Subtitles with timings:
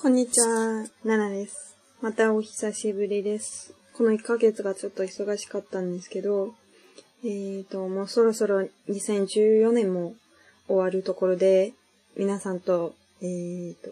[0.00, 1.76] こんにちは、ナナです。
[2.00, 3.74] またお久しぶりです。
[3.94, 6.54] この1ヶ月がちょっと忙しかったんですけど、
[7.24, 10.14] えーと、もうそろそろ2014年も
[10.68, 11.72] 終わるところで、
[12.16, 13.90] 皆さんと、えーと、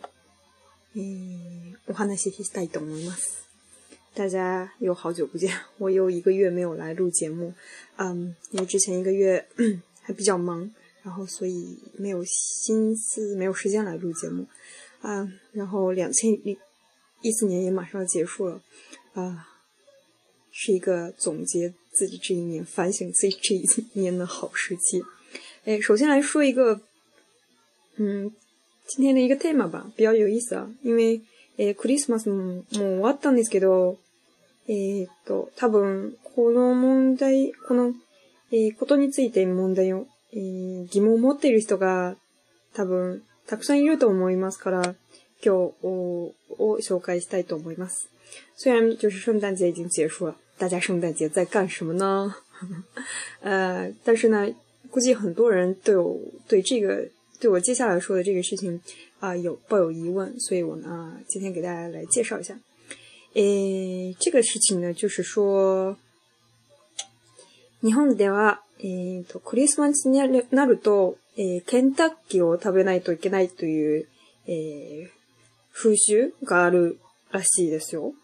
[0.95, 3.49] えー、お話ししたいと思います。
[4.15, 7.53] 大家有好久不见，我有一个月没有来录节目，
[7.97, 9.45] 嗯，因为之前一个月
[10.03, 10.71] 还比较忙，
[11.03, 14.47] 然后所以没有心思、没有时间来录节目。
[15.07, 16.33] 啊，然后两千
[17.23, 18.61] 一四年也马上要结束了，
[19.15, 19.47] 啊，
[20.51, 23.65] 是一个总结自己这一年、反省自己这一
[24.01, 25.01] 年的好时期。
[25.65, 26.81] 哎，首先来说一个，
[27.95, 28.33] 嗯，
[28.89, 31.21] 今天的一个 theme 吧，比较有意思啊，因为
[31.57, 33.97] えクリスマスももう終わったんですけど、
[34.69, 37.95] えっと多分この問題この
[38.51, 42.17] えことについて問題を、え疑問を持っている人が
[42.75, 44.95] 多分たくさんいると思いますから、今
[45.43, 46.35] 日を
[46.81, 48.09] 紹介したいと思います。
[48.57, 52.37] 虽然就是圣诞节已经结束了，大家圣诞节在干什么呢？
[53.41, 54.53] 呃，但是呢，
[54.91, 57.09] 估计很多人都有对这个
[57.39, 58.81] 对我接下来说的这个事情
[59.21, 62.59] 啊、呃、有抱有疑问，所以我呢今天给大家来介绍一下。
[63.35, 65.97] 诶，这个事情呢，就是说，
[67.83, 70.19] 日本では、えっ、と、クリスマスに
[70.51, 74.09] なると、えー、ケンタッキーを食べないといけないという、
[74.47, 75.09] えー、
[75.73, 76.99] 風習がある
[77.31, 78.15] らしいですよ。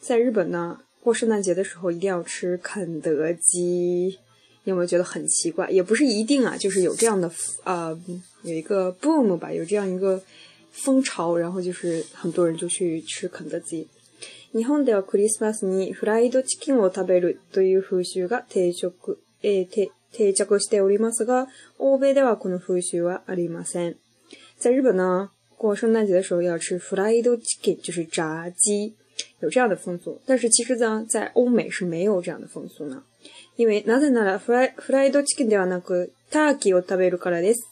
[0.00, 4.18] 在日本呢，过圣诞节的时候一定要吃肯德基。
[4.64, 5.70] 有没有觉得很奇怪？
[5.70, 7.26] 也不是一定啊，就是有这样的
[7.64, 8.00] 啊、呃，
[8.42, 10.22] 有一个 boom 吧，有这样一个
[10.72, 13.86] 风潮，然后就是很多人就去吃肯德基。
[14.52, 23.96] 日本ではクリスマスにフライドチキンを食べるという風習が定食、えー、定定着しておりますが、欧米ではこの風習はありません。
[24.58, 28.94] 在日本呢，过圣诞节的时候要吃 fried chicken，就是炸鸡，
[29.40, 30.20] 有这样的风俗。
[30.26, 33.04] 但是其实呢，在欧美是没有这样的风俗呢。
[33.56, 37.68] 因为なぜならフライフライドチキンではなくターキーを食べるからです。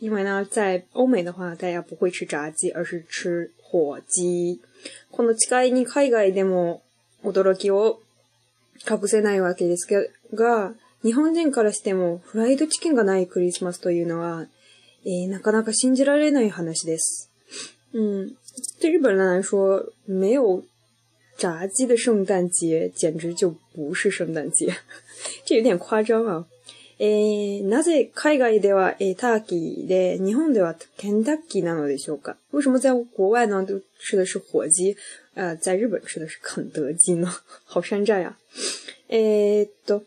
[0.00, 4.60] 因为呢，在欧美的话，大家不会吃炸鸡，而是吃火鸡。
[5.12, 6.82] この違いに海外でも
[7.22, 8.00] 驚きを
[8.90, 9.86] 隠せないわけです
[10.34, 14.46] が、日本人からしても、フライドチキンがないクリスマスというのは、
[15.04, 17.28] えー、なかなか信じられない話です。
[17.92, 18.34] 嗯，
[18.80, 20.62] 对日本人来说，没有
[21.36, 24.74] 炸鸡的圣诞节简直就不是圣诞节，
[25.44, 26.46] 这有点夸张啊。
[26.98, 32.36] えー、なぜ海外では、えー、ターキーで、日本ではケンタッキーなのでしょうか？
[32.52, 33.64] 为什么在国外呢？
[33.66, 34.96] 都吃的是火鸡，
[35.34, 37.28] 呃，在日本吃的是肯德基呢？
[37.64, 38.36] 好山寨呀！
[39.08, 40.04] えー、っと、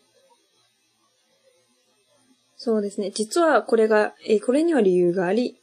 [2.66, 3.12] そうですね。
[3.12, 5.56] 実はこれが、えー、これには理由があり、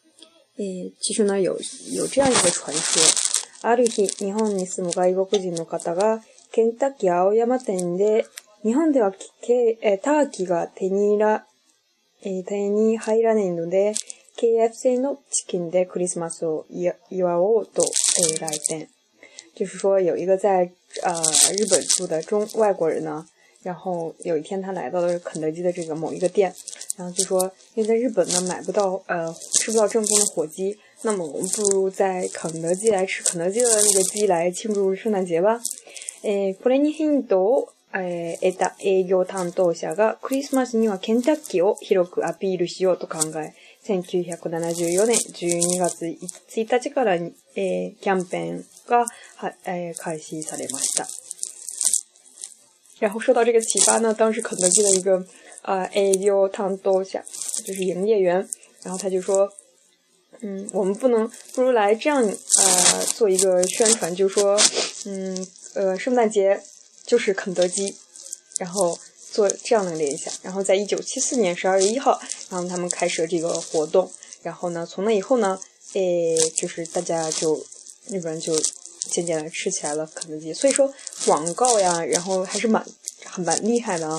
[0.57, 1.59] えー、其实呢有
[1.91, 3.03] 有这样一个传说。
[3.63, 6.21] ある日、日本に住む外国人の方が、
[6.53, 8.25] ケンタッキー青山店で、
[8.63, 11.45] 日本ではけえー、ターキーが手に入ら、
[12.23, 13.95] えー、手に入らないので、
[14.41, 16.67] KFC のチキンでクリスマスを
[17.11, 17.83] 祝おうと、
[18.21, 18.89] えー、来店。
[19.57, 20.71] 就是说，有一个在
[21.03, 21.13] 呃
[21.57, 23.27] 日本住的中外国人呢，
[23.65, 26.55] 然后有一天他来到了肯德基的这个某一个店，
[26.97, 35.60] 然后就说，因为在日本呢买不到呃吃不到正宗的火鸡，那么我们不如在肯德基来吃肯德基的那个鸡来庆祝圣诞节吧。
[36.22, 43.53] えこれにヒントをえ得た営業担当者がクリスマスにはケンタッキーを広くアピールしようと考え、
[43.86, 49.04] 1974年12月1日から、えー、キャンペーンが、
[49.66, 51.06] えー、開始されました。
[53.03, 55.27] 然后受到这个启发呢，当时肯德基的一个
[55.63, 57.25] 呃 A U 担当下，
[57.65, 58.49] 就是营业员，
[58.85, 59.53] 然后他就说，
[60.41, 64.57] 嗯，我们不能不如来这样呃做一个宣传，就说，
[65.05, 66.63] 嗯呃圣诞节
[67.05, 67.93] 就是肯德基，
[68.61, 68.97] 然后
[69.33, 74.09] 做这样的联想，然后在一九七四年十二月一号，然后他们开设这个活动，
[74.43, 75.59] 然后呢，从那以后呢，
[75.95, 77.67] 诶，就是大家就
[78.07, 78.57] 日本人就。
[79.10, 80.91] 渐渐的吃起来了肯德基，所以说
[81.24, 82.84] 广告呀，然后还是蛮
[83.24, 84.19] 很蛮厉害的啊。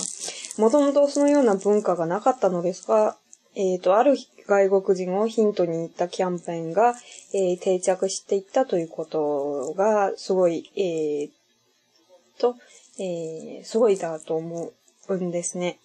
[0.58, 3.18] もともとそのような文化がなかったのですが、
[3.56, 4.16] えっ、ー、と、ある
[4.48, 6.96] 外国人をヒントに行ったキャンペーンが、
[7.34, 11.30] えー、定着していったということが、すごい、えー、
[12.40, 12.56] と、
[13.00, 14.72] えー、すごいだと思
[15.08, 15.78] うんですね。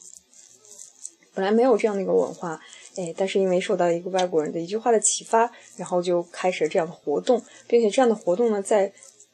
[1.35, 2.59] 本来没有这样的一个文化，
[2.97, 8.93] 哎，但是因为受到一个外国人的一句话的启发，然后就开始这样的活动，并且这样的活动呢，在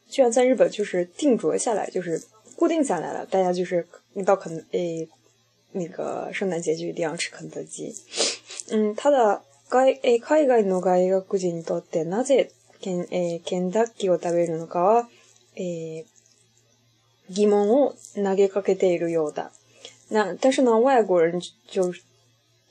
[0.09, 2.23] 居然在日本就是定着下来，就是
[2.57, 3.27] 固定下来了。
[3.27, 5.09] 大家就是你到肯诶、
[5.73, 7.93] 那个圣诞节就一定要吃肯德基。
[8.71, 15.09] 嗯，他的外诶、哎、海外の外国人にとってなぜケンえ、哎、ケンタッキーを食べるのかは、
[15.57, 16.05] 哎、
[17.29, 19.51] 疑问を投げかけているようだ。
[20.11, 21.93] 那但是呢，外国人就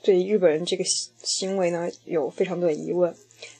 [0.02, 0.84] 对日本人这个
[1.22, 3.14] 行为呢有非常多的疑问，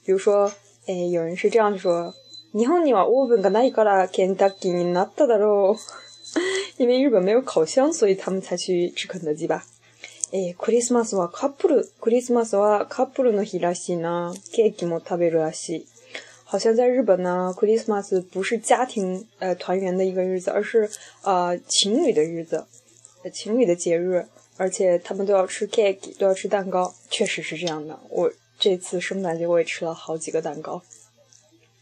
[0.04, 0.50] 比如说
[0.86, 2.14] 诶、有人是这样说。
[2.53, 6.81] 日本にはオーブンがないからケンタッキーになっただろう。
[6.81, 9.63] 因为日本没有烤箱，所以他们才去吃肯德基吧。
[10.31, 14.31] えー、クリスマスはカップル、クリスマスはカップルの日らしいな。
[14.53, 15.87] ケーキも食べるらしい。
[16.45, 20.89] 好像在日本呢，Christmas 不是家庭呃团圆的一个日子，而是
[21.23, 22.65] 呃情侣的日子，
[23.31, 24.25] 情侣的节日，
[24.57, 27.99] 而且他们都要吃 cake，都要吃蛋糕，确实是这样的。
[28.09, 30.81] 我这次圣诞节我也吃了好几个蛋糕，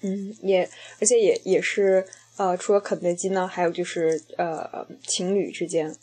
[0.02, 0.68] 嗯，也
[1.00, 2.06] 而且也也是
[2.36, 5.96] 呃除了肯德基呢，还有就是呃情侣之间，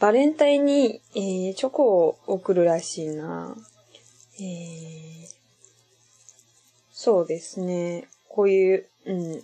[0.00, 3.54] バレンタインにえーチョコを送るらしいな。
[4.38, 5.12] えー
[6.94, 8.06] そうですね。
[8.28, 9.42] こういう、うん。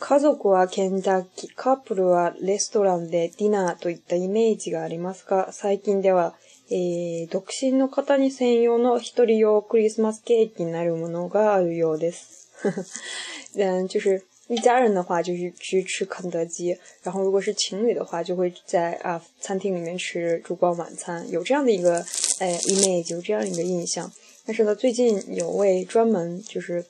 [0.00, 6.34] 家族はケンタッキー、カップルはレストランでディナーといったイメージがありますが、最近では、
[6.71, 12.47] えー、独身の方に専用の一人用クリスマスケーキになるものがあるようです。
[13.55, 21.27] 嗯，就是一家人的话，就是去吃肯德基；然后如果是情侣的话，就会在啊餐厅里面吃烛光晚餐。
[21.31, 22.05] 有这样的一个
[22.39, 24.11] 呃 image，有这样一个印象。
[24.45, 26.85] 但是呢，最近有位专门就是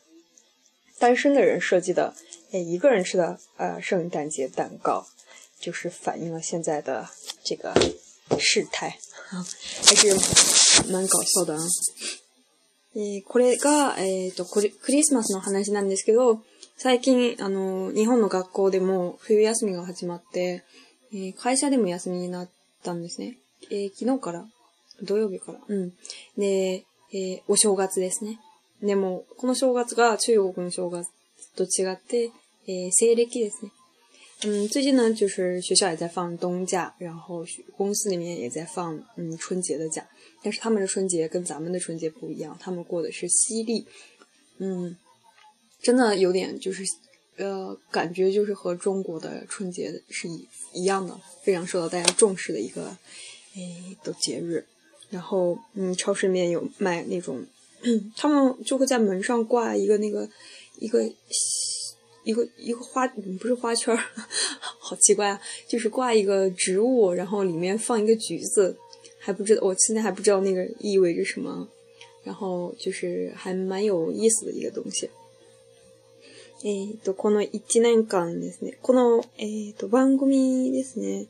[0.98, 2.14] 单身的人设计的，
[2.52, 5.06] 诶，一个人吃的呃圣诞节蛋糕，
[5.60, 7.10] 就是反映了现在的
[7.44, 7.74] 这个
[8.38, 8.66] 事
[9.43, 11.59] 態，还是蛮搞笑的。
[12.97, 16.43] えこれが、えっ、と、クリスマスの話なんですけど、
[16.77, 20.63] 最近、あの、日本の学校でも冬休みが始まって、
[21.13, 22.49] え会社でも休みになっ
[22.85, 23.37] たんですね。
[23.71, 24.45] え昨日から？
[25.03, 25.59] 土曜日から？
[25.67, 25.93] うん。
[26.39, 28.39] で、え、お正月ですね。
[28.81, 31.09] でも、この正月が中国の正月
[31.57, 32.31] と違って、
[32.69, 33.73] え、西暦ですね。
[34.43, 37.45] 嗯，最近呢，就是学校也在放冬假，然后
[37.77, 40.07] 公司里面也在放嗯春节的假，
[40.43, 43.87] 但是他们的春节跟咱们的春节不一样，他们过的是西历，
[44.59, 44.97] 嗯，
[45.81, 46.85] 真的有点就是
[47.37, 52.97] 呃，感觉就是和中国的春节是一一样的，非常受到大家重视的一个
[53.55, 54.67] 诶的节日。
[55.11, 57.47] 然后，嗯，超市里面有卖那种，
[58.17, 60.29] 他们就会在门上挂一个那个，
[60.79, 61.01] 一个，
[62.25, 64.03] 一个一个花，不是花圈儿，
[64.81, 68.77] 好奇怪啊，就是挂一个植物，然后里面放一个橘子，
[69.19, 71.69] 还不知道，我现在还不知道那个意味着什么，
[72.25, 75.09] 然后就是还蛮有意思的一个东西。
[76.67, 81.27] えっと、この一年間ですね、この、えっと、番組ですね、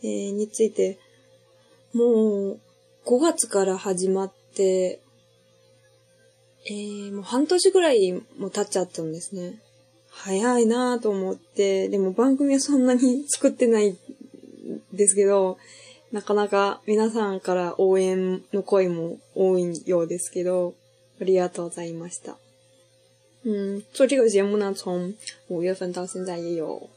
[0.00, 0.96] えについて、
[1.92, 2.60] もう、
[3.04, 5.00] 5月から始まって、
[6.66, 9.60] えー、もう半年ぐらいも経っちゃったんですね。
[10.24, 13.96] 早いなぁと思って、でも番組はそんなに作ってない
[14.92, 15.58] ですけど、
[16.10, 20.74] なかなか皆さんから応援の声も多いようですけど、
[21.20, 22.36] ありがとうございました。
[23.44, 25.14] 嗯，做这个节目呢，从
[25.48, 26.88] 五月份到现在也有，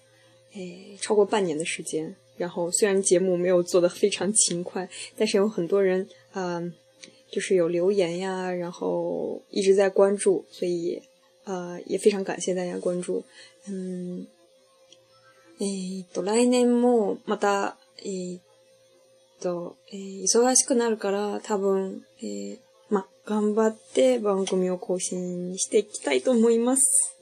[0.54, 2.16] 诶，超过半年的时间。
[2.38, 6.74] 然后虽然节目没有做的非常勤快，但是有很多人嗯，
[7.30, 11.02] 就是有留言呀，然后一直在关注，所以
[11.50, 13.24] 呃也非常感谢大家关注。
[13.68, 14.28] 嗯，
[15.60, 18.40] えっと来年もまたえっ
[19.42, 27.16] とえ忙しくなるから多分えま頑張って番組を更新していきたいと思います。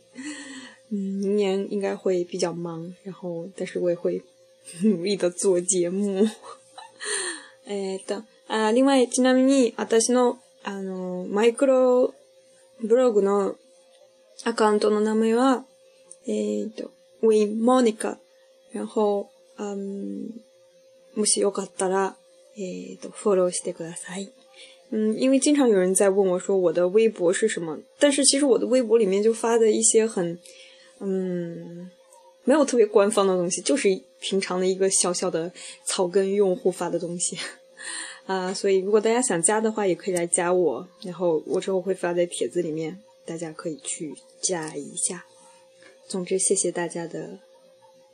[0.91, 4.21] 嗯， 明年应该会比较忙，然后但是我也会。
[4.83, 6.27] 努力的做节目。
[7.67, 12.13] えっと、あ、另外、ちなみに、私の、あの、マイクロ
[12.81, 13.55] ブログの
[14.44, 15.64] アカウントの名前は、
[16.26, 16.90] えっ、と、
[17.22, 18.18] ウィン・モニカ。
[18.74, 20.30] 然后、嗯、
[21.14, 22.16] もしよかったら、
[22.56, 24.32] えっ、と、フォローしてください。
[24.90, 30.38] 嗯，因为经常有人在问我说我的微博是什么，但是其实我的微博里面就发的一些很，
[31.00, 31.90] 嗯，
[32.44, 33.88] 没有特别官方的东西，就是
[34.20, 35.52] 平常的一个小小的
[35.84, 37.38] 草根用户发的东西
[38.26, 38.52] 啊。
[38.52, 45.26] 所以如果大家想加的话，也可以来加我，然后我之后会发在帖子里面，大家可以去 加一下。
[46.08, 47.38] 总之，谢谢大家的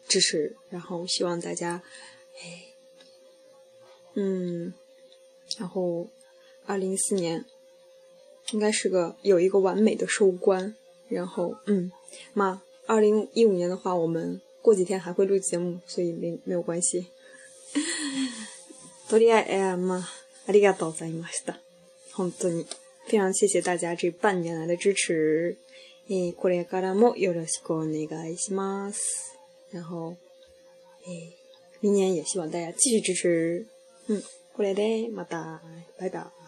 [0.07, 1.83] 支持，然后希望大家，
[2.41, 2.75] 哎，
[4.15, 4.73] 嗯，
[5.59, 6.09] 然后
[6.67, 7.45] 二零一四年
[8.53, 10.77] 应该是个有一个完美的收官，
[11.09, 11.91] 然后嗯，
[12.35, 12.63] 妈。
[12.87, 17.09] 二零一五年的话，我们过几天还会录节目，所以没没有关系。
[19.11, 20.09] とりあえず、まあ、
[20.47, 21.59] ありがとうございました。
[22.15, 22.67] 本当に。
[23.07, 25.59] 非常谢谢大家这半年来的支持。
[26.10, 29.38] えー、これからもよろしくお願いします。
[29.72, 30.16] 然后，
[31.08, 31.34] えー、
[31.82, 33.66] 明年也希望大家继续支持。
[34.10, 35.62] うん，これでまた、
[36.00, 36.43] バイバイ。